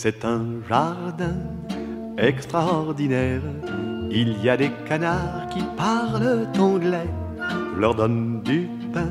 [0.00, 1.40] C'est un jardin
[2.18, 3.42] extraordinaire.
[4.12, 7.10] Il y a des canards qui parlent anglais.
[7.74, 9.10] Je leur donne du pain,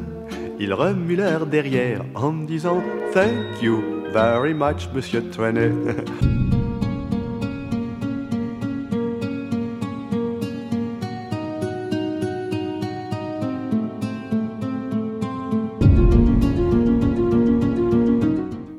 [0.57, 2.81] ils remuent leur derrière en disant
[3.13, 3.83] Thank you
[4.13, 5.73] very much, monsieur Trenet.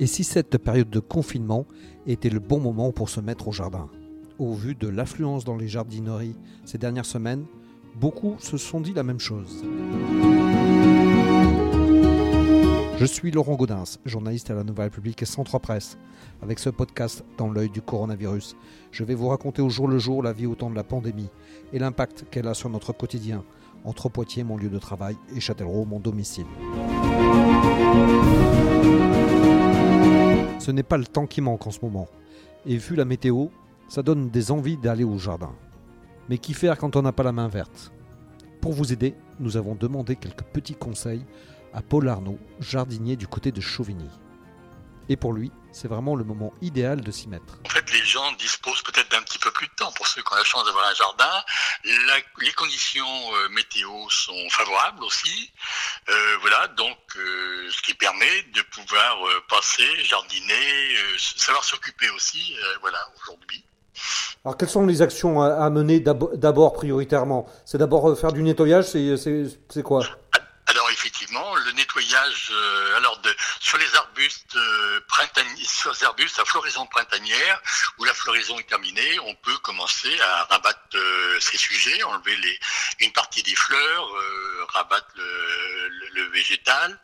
[0.08, 1.66] si cette période de confinement
[2.06, 3.88] était le bon moment pour se mettre au jardin
[4.38, 7.44] Au vu de l'affluence dans les jardineries ces dernières semaines,
[7.94, 9.64] beaucoup se sont dit la même chose.
[12.98, 15.96] Je suis Laurent Gaudens, journaliste à la Nouvelle République et Centre Presse.
[16.42, 18.56] Avec ce podcast dans l'œil du coronavirus,
[18.90, 21.30] je vais vous raconter au jour le jour la vie au temps de la pandémie
[21.72, 23.44] et l'impact qu'elle a sur notre quotidien,
[23.84, 26.46] entre Poitiers, mon lieu de travail, et Châtellerault, mon domicile.
[30.68, 32.08] Ce n'est pas le temps qui manque en ce moment.
[32.66, 33.47] Et vu la météo,
[33.88, 35.55] ça donne des envies d'aller au jardin.
[36.28, 37.91] Mais qu'y faire quand on n'a pas la main verte?
[38.61, 41.24] Pour vous aider, nous avons demandé quelques petits conseils
[41.72, 44.11] à Paul Arnaud, jardinier du côté de Chauvigny.
[45.08, 47.62] Et pour lui, c'est vraiment le moment idéal de s'y mettre.
[48.19, 50.64] Gens disposent peut-être d'un petit peu plus de temps pour ceux qui ont la chance
[50.64, 51.34] d'avoir un jardin.
[52.08, 55.52] La- les conditions euh, météo sont favorables aussi.
[56.08, 59.16] Euh, voilà, donc euh, ce qui permet de pouvoir
[59.48, 60.96] passer, jardiner,
[61.36, 62.56] savoir s'occuper aussi.
[62.80, 63.64] voilà, aujourd'hui.
[64.44, 67.48] Alors quelles sont les actions à, à mener d'abo- d'abord prioritairement?
[67.66, 70.02] C'est d'abord faire du nettoyage, c'est- quoi?
[70.66, 72.52] Alors effectivement, le nettoyage,
[72.96, 73.08] alors
[73.69, 75.00] sur les arbustes euh,
[75.62, 77.61] sur les arbustes à floraison printanière,
[77.98, 82.39] où la floraison est terminée, on peut commencer à rabattre euh, ces sujets, enlever
[83.00, 86.98] une partie des fleurs, euh, rabattre le, végétal.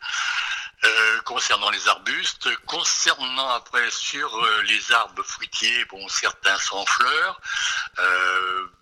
[1.23, 4.29] Concernant les arbustes, concernant après sur
[4.65, 7.41] les arbres fruitiers, bon certains sont en fleurs,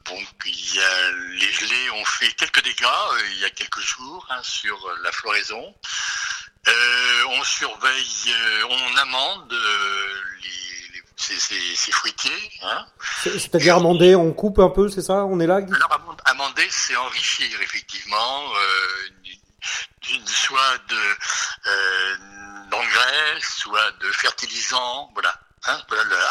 [0.06, 2.86] les gelées ont fait quelques dégâts
[3.32, 5.74] il y a quelques jours hein, sur la floraison.
[6.68, 10.08] Euh, on surveille, euh, on amende euh,
[10.42, 12.52] les, les- ces, ces- ces fruitiers.
[12.64, 12.86] Hein.
[13.24, 15.26] C'est- C'est-à-dire amender, on coupe un peu, c'est ça?
[15.26, 15.56] On est là?
[15.58, 19.10] Alors amende- amender, c'est enrichir effectivement, euh,
[20.02, 20.96] d'une- soit de
[21.68, 22.16] euh,
[22.72, 25.34] d'engrais, soit de fertilisants, voilà.
[25.66, 25.80] Hein,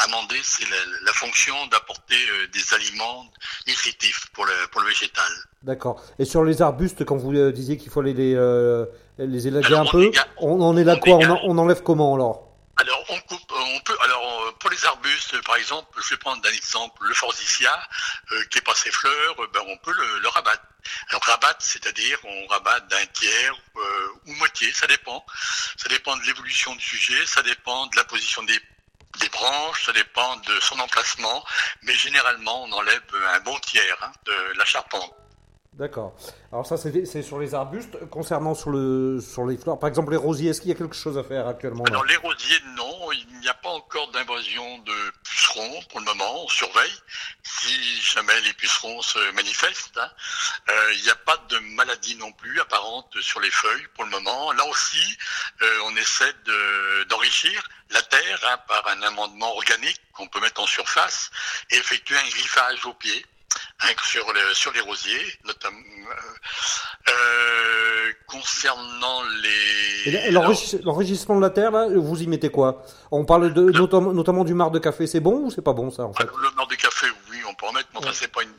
[0.04, 0.76] amender, c'est la,
[1.06, 3.30] la fonction d'apporter euh, des aliments
[3.66, 5.32] nutritifs pour le, pour le végétal.
[5.62, 6.02] D'accord.
[6.18, 8.84] Et sur les arbustes, quand vous euh, disiez qu'il fallait les, euh,
[9.18, 11.58] les élaguer Alors, un on peu, dégage- on en est là on quoi on, on
[11.58, 12.48] enlève comment alors?
[12.76, 13.96] Alors on coupe, on peut.
[14.04, 17.70] Alors euh, pour les arbustes, par exemple, je vais prendre un exemple, le forsythia
[18.32, 20.62] euh, qui est pas ses fleurs, ben on peut le, le rabattre.
[21.10, 23.80] Alors rabattre, c'est-à-dire on rabat d'un tiers euh,
[24.26, 25.24] ou moitié, ça dépend.
[25.76, 28.58] Ça dépend de l'évolution du sujet, ça dépend de la position des
[29.20, 31.44] des branches, ça dépend de son emplacement,
[31.82, 33.02] mais généralement on enlève
[33.34, 35.21] un bon tiers hein, de la charpente.
[35.74, 36.14] D'accord.
[36.52, 37.96] Alors ça, c'est sur les arbustes.
[38.10, 40.94] Concernant sur, le, sur les fleurs, par exemple les rosiers, est-ce qu'il y a quelque
[40.94, 44.92] chose à faire actuellement Alors les rosiers, non, il n'y a pas encore d'invasion de
[45.24, 46.92] pucerons pour le moment, on surveille.
[47.42, 50.10] Si jamais les pucerons se manifestent, hein.
[50.68, 54.10] Euh, il n'y a pas de maladie non plus apparente sur les feuilles pour le
[54.10, 54.52] moment.
[54.52, 55.16] Là aussi,
[55.62, 60.60] euh, on essaie de- d'enrichir la terre hein, par un amendement organique qu'on peut mettre
[60.60, 61.30] en surface
[61.70, 63.24] et effectuer un griffage au pied.
[64.04, 70.30] Sur, le- sur les rosiers, notamment euh, euh, concernant les.
[70.30, 72.82] L'enrichis- L'enrichissement de la terre, là, vous y mettez quoi?
[73.10, 75.90] On parle de, notam- notamment du marc de café, c'est bon ou c'est pas bon
[75.90, 76.22] ça en fait?
[76.22, 78.14] Alors, le nord du café, oui, on peut en mettre, mais enfin, Ouais.
[78.14, 78.52] c'est pas une,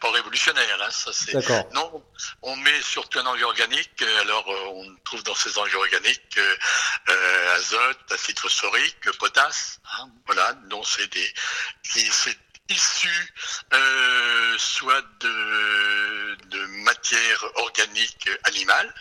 [0.00, 1.32] pas révolutionnaire, hein, ça c'est.
[1.32, 1.64] D'accord.
[1.74, 2.02] Non,
[2.42, 3.90] on met surtout un engrais organique.
[4.02, 9.80] euh, Alors, on trouve dans ces engrais organiques euh, azote, acide phosphorique, potasse.
[9.98, 11.34] hein, voilà, donc c'est des,
[11.82, 12.36] c'est
[12.70, 13.34] issu
[13.72, 18.92] euh, soit de, matière organique animale.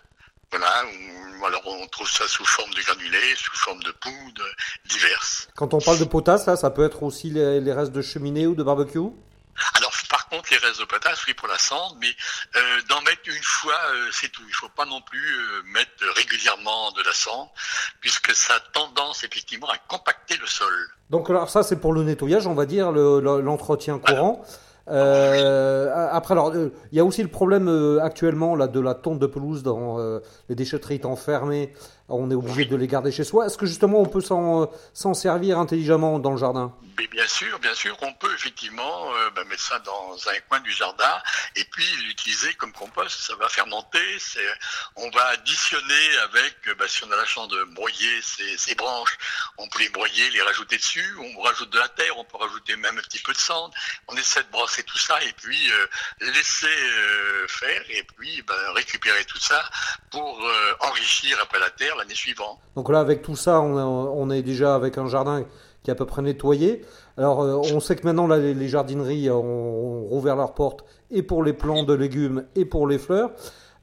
[0.51, 0.83] Voilà,
[1.39, 4.43] ou alors on trouve ça sous forme de granulés, sous forme de poudre,
[4.85, 5.47] diverses.
[5.55, 8.55] Quand on parle de potasse, ça peut être aussi les, les restes de cheminée ou
[8.55, 8.99] de barbecue?
[9.75, 12.15] Alors, par contre, les restes de potasse, oui, pour la cendre, mais
[12.55, 14.43] euh, d'en mettre une fois, euh, c'est tout.
[14.47, 17.51] Il faut pas non plus euh, mettre régulièrement de la cendre,
[18.01, 20.73] puisque ça a tendance, effectivement, à compacter le sol.
[21.09, 24.45] Donc alors ça c'est pour le nettoyage, on va dire le- le- l'entretien courant.
[24.89, 28.95] Euh, après alors euh, il y a aussi le problème euh, actuellement là de la
[28.95, 29.99] tonte de pelouse dans
[30.47, 31.73] les déchetteries étant fermées.
[32.07, 33.45] on est obligé de les garder chez soi.
[33.45, 36.73] Est-ce que justement on peut s'en servir intelligemment dans le jardin?
[36.97, 40.71] Mais Bien sûr, bien sûr, on peut effectivement bah, mettre ça dans un coin du
[40.71, 41.21] jardin
[41.55, 43.19] et puis l'utiliser comme compost.
[43.19, 43.99] Ça va fermenter.
[44.95, 49.17] On va additionner avec, bah, si on a la chance de broyer ces, ces, branches,
[49.57, 51.15] on peut les broyer, les rajouter dessus.
[51.19, 53.73] On rajoute de la terre, on peut rajouter même un petit peu de cendre.
[54.07, 58.53] On essaie de brosser tout ça et puis euh, laisser euh, faire et puis bah,
[58.75, 59.61] récupérer tout ça
[60.11, 60.41] pour
[60.81, 62.59] enrichir après la terre l'année suivante.
[62.75, 65.45] Donc là, avec tout ça, on, est déjà avec un jardin
[65.83, 66.85] qui est à peu près nettoyé.
[67.17, 71.43] Alors, euh, on sait que maintenant, là, les, jardineries ont, rouvert leurs portes et pour
[71.43, 73.31] les plants de légumes et pour les fleurs.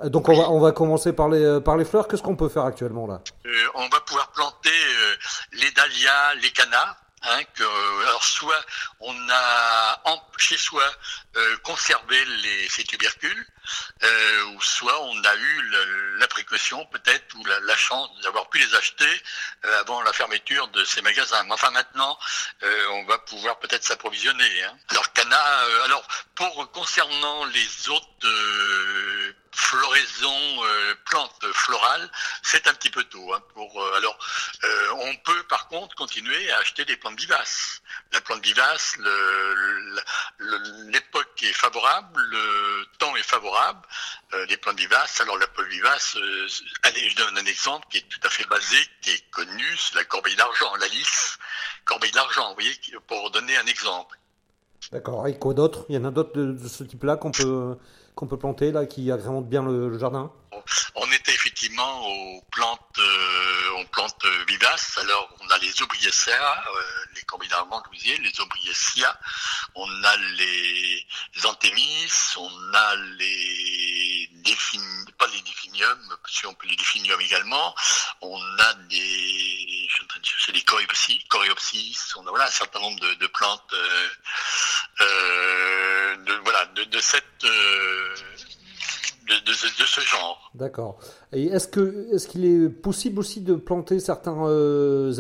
[0.03, 2.09] Euh, donc, on va, on va commencer par les, euh, par les fleurs.
[2.09, 3.21] Qu'est-ce qu'on peut faire actuellement là?
[3.75, 4.71] On va pouvoir planter
[5.53, 6.97] les dahlias, les canards.
[7.29, 8.65] Hein, que, alors soit
[9.01, 10.03] on a
[10.39, 10.85] chez soi
[11.63, 13.47] conservé les, ces tubercules,
[14.03, 15.71] euh, ou soit on a eu
[16.19, 19.23] la précaution peut-être ou la, chance d'avoir pu les acheter
[19.65, 21.43] euh, avant la fermeture de ces magasins.
[21.45, 22.19] Mais enfin maintenant,
[22.63, 24.65] euh, on va pouvoir peut-être s'approvisionner.
[24.65, 24.79] Hein.
[24.91, 25.43] Alors Cana,
[25.85, 30.63] alors pour concernant les autres floraisons,
[31.07, 32.11] plantes florales,
[32.43, 33.33] c'est un petit peu tôt.
[33.35, 34.19] Hein, pour alors,
[35.01, 37.83] on peut par contre continuer à acheter des plantes vivaces.
[38.13, 38.97] La plante vivace,
[40.89, 43.81] l'époque est favorable, le temps est favorable
[44.35, 45.21] euh, les plantes vivaces.
[45.21, 46.47] Alors la plante vivace, euh,
[46.83, 49.95] allez, je donne un exemple qui est tout à fait basé, qui est connu, c'est
[49.95, 51.39] la corbeille d'argent, la lisse,
[51.85, 52.75] corbeille d'argent, vous voyez,
[53.07, 54.19] pour donner un exemple.
[54.93, 55.27] D'accord.
[55.29, 55.87] Et quoi d'autre?
[55.89, 57.77] Il y en a d'autres de, ce type-là qu'on peut
[58.17, 60.33] qu'on peut planter là, qui agrémentent bien le, jardin?
[60.97, 64.99] On était effectivement aux plantes, euh, aux plantes vivaces.
[64.99, 66.65] Alors on a les obriacea,
[67.15, 69.21] les que vous disiez, les obriacea.
[69.75, 71.07] On a les
[71.45, 74.31] anthémis, on a les
[75.19, 77.75] pas les définiums, parce qu'on peut les définiums également.
[78.21, 80.63] On a des, je suis en train de chercher les.
[82.17, 84.09] On a voilà un certain nombre de, plantes, euh,
[85.01, 88.15] euh, de, voilà, de, cette euh,
[89.47, 90.51] de, ce genre.
[90.55, 90.99] D'accord.
[91.33, 94.31] Et est-ce que est-ce qu'il est possible aussi de planter certains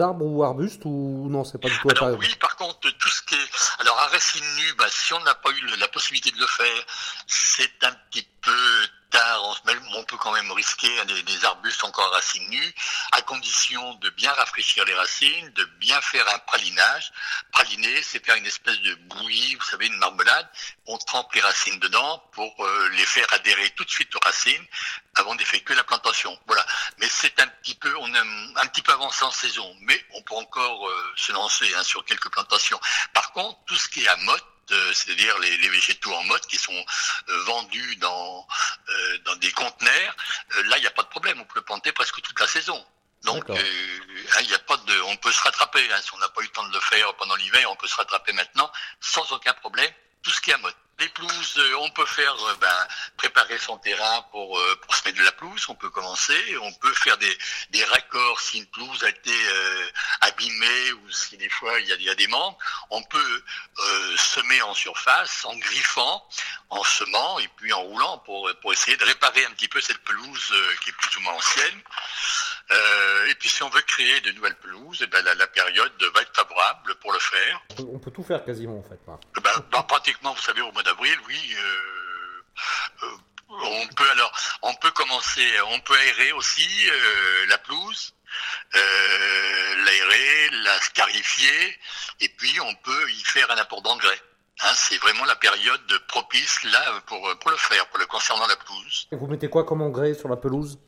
[0.00, 3.23] arbres ou arbustes ou non c'est pas du tout alors, Oui, par contre tout ce
[3.23, 6.38] qui est alors à racines nues, bah, si on n'a pas eu la possibilité de
[6.38, 6.87] le faire,
[7.26, 8.50] c'est un petit peu
[9.94, 12.74] on peut quand même risquer des, arbustes encore racines nues,
[13.12, 17.12] à condition de bien rafraîchir les racines, de bien faire un pralinage.
[17.52, 20.48] Praliner, c'est faire une espèce de bouillie, vous savez, une marmelade.
[20.86, 24.66] On trempe les racines dedans pour euh, les faire adhérer tout de suite aux racines
[25.16, 26.38] avant d'effectuer la plantation.
[26.46, 26.64] Voilà.
[26.98, 30.22] Mais c'est un petit peu, on est un petit peu avancé en saison, mais on
[30.22, 32.80] peut encore euh, se lancer hein, sur quelques plantations.
[33.12, 34.44] Par contre, tout ce qui est à motte,
[34.94, 36.84] c'est-à-dire les, végétaux en mode qui sont
[37.28, 38.46] euh, vendus dans,
[38.88, 40.16] euh, dans des conteneurs,
[40.66, 42.84] là, il n'y a pas de problème, on peut le planter presque toute la saison.
[43.24, 45.80] Donc, il hein, a pas de, on peut se rattraper.
[45.92, 47.88] Hein, si on n'a pas eu le temps de le faire pendant l'hiver, on peut
[47.88, 48.70] se rattraper maintenant
[49.00, 49.90] sans aucun problème.
[50.26, 50.75] Tout ce qui est à mode.
[50.99, 55.05] Les pelouses, euh, on peut faire euh, ben, préparer son terrain pour, euh, pour se
[55.05, 59.05] mettre de la pelouse, on peut commencer, on peut faire des, raccords si une pelouse
[59.05, 59.32] a été
[60.23, 62.58] abîmée ou si des fois il y a, des manques,
[62.90, 63.44] on peut
[64.17, 66.29] semer en surface en griffant,
[66.70, 70.55] en semant et puis en roulant pour, essayer de réparer un petit peu cette pelouse
[70.82, 71.82] qui est plus ou moins ancienne.
[73.29, 76.34] Et puis si on veut créer de nouvelles pelouses, eh ben, la, période va être
[76.34, 76.65] favorable
[77.16, 77.62] le faire.
[77.92, 78.98] On peut tout faire quasiment en fait.
[79.36, 81.54] Eh ben, pratiquement, vous savez, au mois d'avril, oui.
[81.56, 83.16] Euh, euh,
[83.48, 84.32] on peut alors,
[84.62, 86.66] on peut commencer, on peut aérer aussi
[87.48, 88.14] la pelouse,
[88.74, 91.79] l'aérer, la scarifier,
[92.20, 94.20] et puis on peut y faire un apport d'engrais.
[94.62, 98.56] Hein, c'est vraiment la période propice là pour, pour le faire, pour le concernant la
[98.56, 99.06] pelouse.
[99.12, 100.79] Et vous mettez quoi comme engrais sur la pelouse?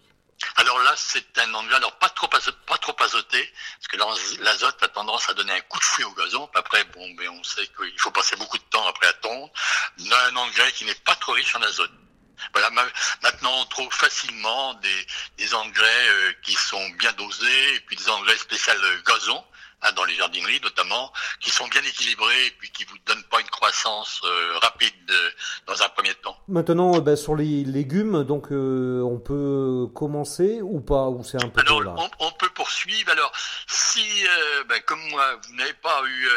[0.57, 4.89] Alors là, c'est un engrais, alors pas trop, pas trop azoté, parce que l'azote a
[4.89, 6.49] tendance à donner un coup de fouet au gazon.
[6.55, 9.51] Après, bon, mais ben, on sait qu'il faut passer beaucoup de temps après à tondre.
[10.29, 11.93] Un engrais qui n'est pas trop riche en azote.
[12.53, 15.07] Voilà, maintenant on trouve facilement des,
[15.39, 19.45] des engrais euh, qui sont bien dosés, puis des engrais spéciaux euh, gazon,
[19.95, 23.49] dans les jardineries notamment, qui sont bien équilibrés et puis qui vous donnent pas une
[23.49, 25.31] croissance euh, rapide euh,
[25.67, 26.37] dans un premier temps.
[26.49, 31.49] Maintenant, euh, ben, sur les légumes, donc on peut commencer ou pas ou c'est un
[31.49, 33.11] peu Alors, là on, peut poursuivre.
[33.11, 33.33] Alors,
[33.67, 34.05] si
[34.69, 36.29] ben, comme moi, vous n'avez pas eu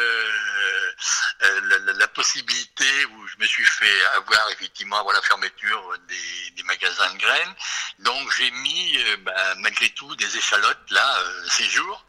[3.42, 7.54] me suis fait avoir effectivement avant la fermeture des, magasins de graines,
[7.98, 11.18] donc j'ai mis ben, malgré tout des échalotes là
[11.48, 12.06] ces jours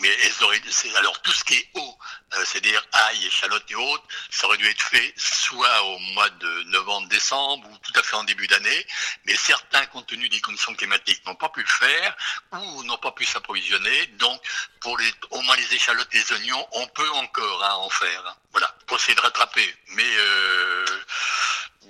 [0.00, 0.60] Mais elles auraient,
[0.96, 1.70] alors tout ce qui est
[2.34, 6.62] euh, c'est-à-dire ail, échalote et autres, ça aurait dû être fait soit au mois de
[6.64, 8.86] novembre-décembre ou tout à fait en début d'année.
[9.24, 12.16] Mais certains, compte tenu des conditions climatiques, n'ont pas pu le faire
[12.52, 14.06] ou n'ont pas pu s'approvisionner.
[14.18, 14.42] Donc,
[14.80, 18.36] pour les, au moins les échalotes et les oignons, on peut encore hein, en faire.
[18.52, 19.74] Voilà, pour essayer de rattraper.
[19.94, 20.84] Mais euh,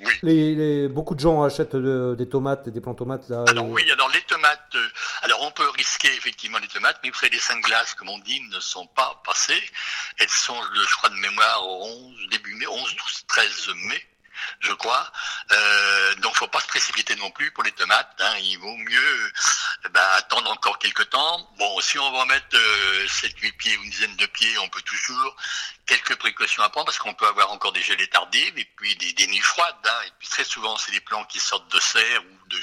[0.04, 0.12] oui.
[0.22, 3.28] Les, beaucoup de gens achètent des tomates et des plants tomates.
[3.28, 4.88] Là, alors oui, alors les tomates, euh,
[5.22, 8.18] alors on peut risquer effectivement les tomates, mais vous savez, les cinq glaces, comme on
[8.18, 9.62] dit, ne sont pas passées.
[10.18, 14.07] Elles sont, je crois, de mémoire, au 11, début mai, 11, 12, 13 mai
[14.60, 15.10] je crois.
[15.52, 18.14] Euh, donc, faut pas se précipiter non plus pour les tomates.
[18.20, 18.34] Hein.
[18.42, 19.32] Il vaut mieux
[19.84, 21.50] eh ben, attendre encore quelques temps.
[21.58, 24.82] Bon, si on va mettre euh, 7-8 pieds ou une dizaine de pieds, on peut
[24.82, 25.36] toujours
[25.86, 29.12] quelques précautions à prendre parce qu'on peut avoir encore des gelées tardives et puis des,
[29.14, 29.74] des nuits froides.
[29.84, 30.00] Hein.
[30.06, 32.60] Et puis très souvent, c'est des plants qui sortent de serre ou de,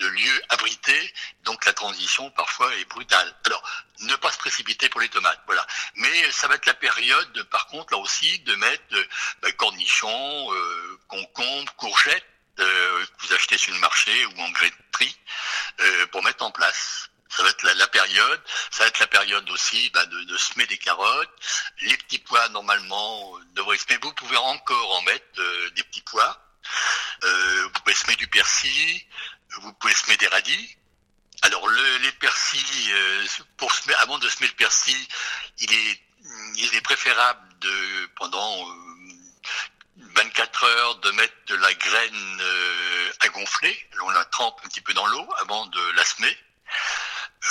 [0.00, 1.14] de lieux abrités.
[1.44, 3.34] Donc la transition parfois est brutale.
[3.46, 3.62] Alors,
[4.00, 5.66] ne pas se précipiter pour les tomates, voilà.
[5.96, 9.04] Mais ça va être la période, par contre, là aussi, de mettre euh,
[9.42, 12.26] ben, cornichons, euh, concombres, courgettes
[12.58, 14.52] euh, que vous achetez sur le marché ou en
[14.92, 15.16] tri
[15.80, 17.10] euh, pour mettre en place.
[17.30, 18.42] Ça va être la, période.
[18.70, 21.30] Ça va être la période aussi bah, de, de, semer des carottes.
[21.82, 23.98] Les petits pois, normalement, devraient semer.
[24.02, 26.38] Vous pouvez encore en mettre euh, des petits pois.
[27.22, 29.00] Euh, vous pouvez semer du persil.
[29.60, 30.76] Vous pouvez semer des radis.
[31.42, 33.26] Alors le, les persils, euh,
[33.56, 34.96] pour semer, avant de semer le persil,
[35.58, 36.00] il est,
[36.56, 38.66] il est préférable de pendant
[39.96, 43.88] 24 heures de mettre de la graine euh, à gonfler.
[44.02, 46.36] On la trempe un petit peu dans l'eau avant de la semer.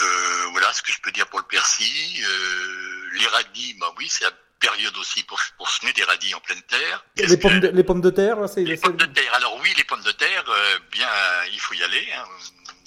[0.01, 2.25] Euh, voilà ce que je peux dire pour le persil.
[2.25, 4.25] Euh, les radis, bah oui, c'est
[4.59, 7.05] période aussi pour, pour semer des radis en pleine terre.
[7.17, 9.33] Les pommes, de, les pommes, de, terre, c'est les pommes de terre.
[9.33, 11.09] Alors oui, les pommes de terre, euh, bien,
[11.51, 12.07] il faut y aller.
[12.15, 12.25] Hein.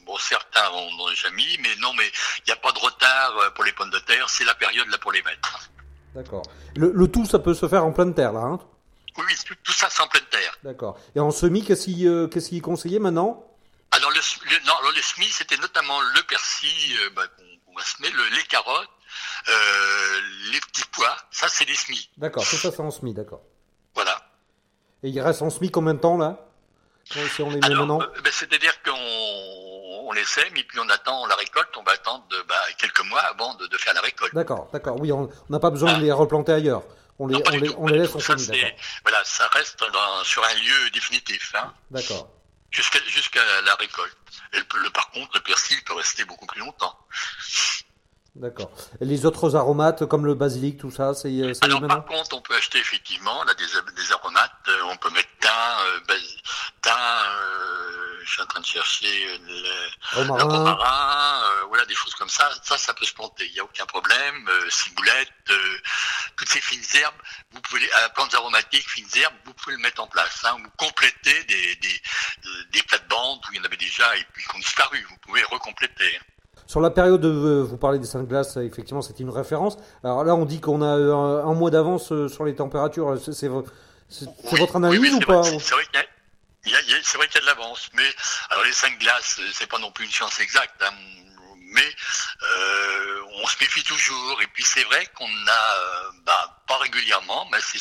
[0.06, 3.50] Bon, certains ont déjà mis, mais non, mais il n'y a pas de retard euh,
[3.50, 4.28] pour les pommes de terre.
[4.28, 5.70] C'est la période là pour les mettre.
[6.14, 6.42] D'accord.
[6.76, 8.40] Le, le, tout, ça peut se faire en pleine terre, là.
[8.40, 8.58] Hein?
[9.18, 10.58] Oui, tout, tout ça, c'est en pleine terre.
[10.62, 10.98] D'accord.
[11.14, 13.46] Et en semis, qu'est-ce qui, euh, qu'est-ce qui est conseillé maintenant?
[13.90, 17.22] Alors, le, le, non, le semis, c'était notamment le persil euh, bah,
[17.66, 18.88] qu'on va semer, le, les carottes,
[19.48, 20.20] euh,
[20.52, 21.16] les petits pois.
[21.30, 22.10] Ça, c'est les semis.
[22.16, 23.42] D'accord, tout ça, c'est en semis, d'accord.
[23.94, 24.22] Voilà.
[25.02, 26.38] Et il reste en semis combien de temps, là?
[27.04, 30.78] Si on les met Alors, maintenant euh, ben, C'est-à-dire qu'on on les sème et puis
[30.78, 33.94] on attend la récolte, on va attendre de, bah, quelques mois avant de, de faire
[33.94, 34.34] la récolte.
[34.34, 35.00] D'accord, d'accord.
[35.00, 35.98] Oui, on n'a pas besoin ah.
[35.98, 36.82] de les replanter ailleurs.
[37.18, 38.64] On les, non, on les, tout, on les laisse en semis,
[39.02, 41.54] Voilà, ça reste dans, sur un lieu définitif.
[41.56, 42.28] Hein, d'accord.
[42.70, 44.16] Jusqu'à jusqu'à la récolte.
[44.54, 46.96] Et le, par contre, le persil peut rester beaucoup plus longtemps.
[48.34, 48.70] D'accord.
[49.00, 51.28] Et les autres aromates, comme le basilic, tout ça, c'est
[51.60, 54.52] Alors, par contre, on peut acheter effectivement là, des, des aromates.
[54.68, 56.14] Euh, on peut mettre thym, euh,
[56.80, 59.62] thym euh, je suis en train de chercher le
[60.14, 62.50] romarin, le romarin euh, voilà, des choses comme ça.
[62.62, 64.48] Ça, ça peut se planter, il n'y a aucun problème.
[64.48, 65.78] Euh, ciboulette, euh,
[66.36, 67.14] toutes ces fines herbes,
[67.50, 70.42] vous pouvez, euh, plantes aromatiques, fines herbes, vous pouvez le mettre en place.
[70.44, 72.02] Hein, vous complétez des, des,
[72.72, 75.04] des plates-bandes où il y en avait déjà et puis qui ont disparu.
[75.10, 76.18] Vous pouvez recompléter.
[76.66, 79.76] Sur la période, de, vous parlez des cinq glaces, effectivement, c'est une référence.
[80.04, 83.18] Alors là, on dit qu'on a un, un mois d'avance sur les températures.
[83.20, 85.42] C'est oui, votre analyse oui, ou pas?
[85.42, 85.84] C'est vrai
[86.62, 88.04] qu'il y a, c'est vrai qu'il y a de l'avance, mais
[88.50, 90.92] alors les cinq glaces, c'est pas non plus une science exacte, hein,
[91.72, 91.96] mais
[92.42, 94.40] euh, on se méfie toujours.
[94.42, 97.78] Et puis c'est vrai qu'on a, euh, bah, pas régulièrement, mais assez,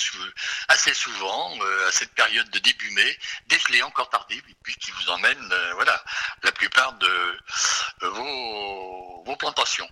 [0.67, 4.75] assez souvent, euh, à cette période de début mai, des gelées encore tardives, et puis
[4.77, 6.03] qui vous emmènent, euh, voilà,
[6.43, 7.39] la plupart de
[8.01, 9.89] vos, vos plantations.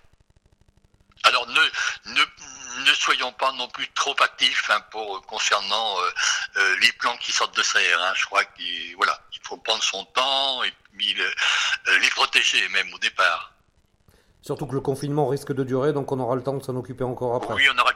[1.24, 1.62] Alors ne,
[2.06, 2.26] ne,
[2.86, 6.10] ne soyons pas non plus trop actifs hein, pour concernant euh,
[6.58, 8.02] euh, les plants qui sortent de serre.
[8.04, 8.14] Hein.
[8.16, 12.94] Je crois qu'il voilà, il faut prendre son temps et puis euh, les protéger même
[12.94, 13.52] au départ.
[14.42, 17.04] Surtout que le confinement risque de durer, donc on aura le temps de s'en occuper
[17.04, 17.54] encore après.
[17.56, 17.92] Oui, on aura,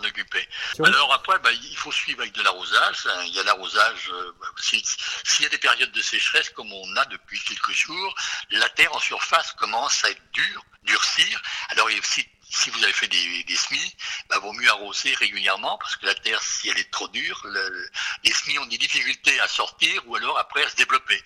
[0.00, 0.48] s'en occuper.
[0.84, 3.06] Alors après, bah, il faut suivre avec de l'arrosage.
[3.06, 3.22] Hein.
[3.26, 4.82] Il y a l'arrosage, euh, s'il
[5.24, 8.14] si y a des périodes de sécheresse comme on a depuis quelques jours,
[8.50, 11.42] la terre en surface commence à être dure, durcir.
[11.70, 13.96] Alors si si vous avez fait des, des semis,
[14.28, 17.90] bah, vaut mieux arroser régulièrement parce que la terre, si elle est trop dure, le,
[18.24, 21.22] les semis ont des difficultés à sortir ou alors après à se développer.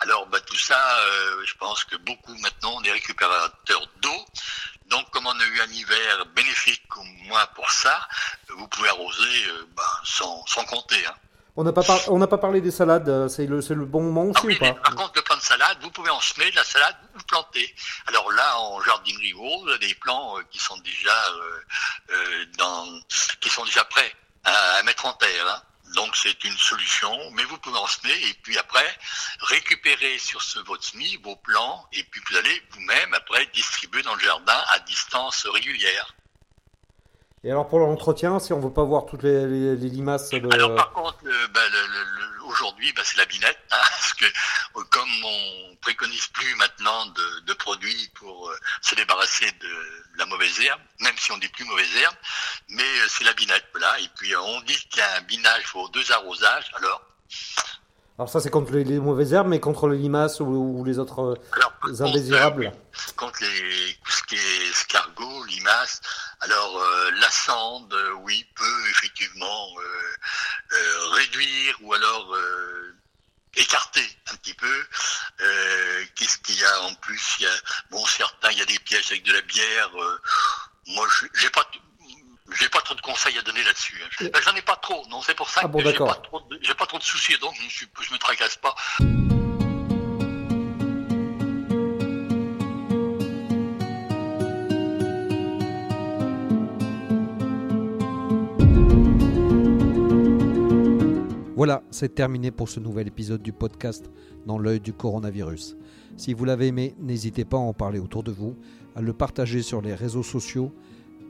[0.00, 4.26] Alors bah, tout ça, euh, je pense que beaucoup maintenant des récupérateurs d'eau.
[4.86, 8.06] Donc comme on a eu un hiver bénéfique au moins pour ça,
[8.48, 11.04] vous pouvez arroser euh, bah, sans, sans compter.
[11.06, 11.14] Hein.
[11.58, 11.98] On n'a pas, par...
[12.08, 14.56] on n'a pas parlé des salades, euh, c'est le, le bon moment aussi ah oui,
[14.56, 14.74] ou pas?
[14.74, 17.74] Par contre, le plan de salade, vous pouvez en semer de la salade ou planter.
[18.08, 21.16] Alors là, en jardinerie haute, vous avez des plants euh, qui sont déjà
[22.10, 22.86] euh, dans,
[23.40, 24.12] qui sont déjà prêts
[24.44, 25.46] à, à mettre en terre.
[25.48, 25.62] Hein.
[25.94, 28.86] Donc c'est une solution, mais vous pouvez en semer et puis après
[29.40, 34.14] récupérer sur ce votre semis vos plants et puis vous allez vous-même après distribuer dans
[34.14, 36.14] le jardin à distance régulière.
[37.44, 40.52] Et alors pour l'entretien, si on veut pas voir toutes les, limaces de...
[40.52, 41.18] Alors par contre,
[41.54, 41.60] bah,
[42.46, 47.52] aujourd'hui, bah, c'est la binette, hein, parce que euh, comme on préconise plus maintenant de,
[47.54, 51.94] produits pour euh, se débarrasser de, la mauvaise herbe, même si on dit plus mauvaise
[51.96, 52.14] herbe,
[52.68, 53.98] mais euh, c'est la binette, voilà.
[54.00, 57.02] Et puis on dit qu'un binage faut deux arrosages, alors
[58.18, 61.38] alors ça c'est contre les, mauvaises herbes, mais contre les limaces ou, les autres
[61.86, 62.72] euh, indésirables
[63.14, 66.00] Contre les, ce qui est escargot, limaces,
[66.40, 69.68] alors euh, la cendre, euh, oui, peut effectivement
[71.12, 72.34] réduire ou alors
[73.54, 74.86] écarter un petit peu.
[76.14, 77.36] Qu'est-ce qu'il y a en plus?
[77.38, 77.50] Il y a,
[77.90, 79.90] Bon, certains, il y a des pièges avec de la bière.
[80.88, 81.64] moi, j'ai pas
[82.54, 84.00] j'ai pas trop de conseils à donner là-dessus.
[84.02, 84.28] Hein.
[84.32, 86.72] Ben, j'en ai pas trop, non, c'est pour ça ah que j'ai pas, trop de,
[86.74, 88.74] pas trop de soucis, donc je, je me tracasse pas.
[101.56, 104.10] Voilà, c'est terminé pour ce nouvel épisode du podcast
[104.44, 105.76] Dans l'œil du coronavirus.
[106.18, 108.56] Si vous l'avez aimé, n'hésitez pas à en parler autour de vous,
[108.94, 110.72] à le partager sur les réseaux sociaux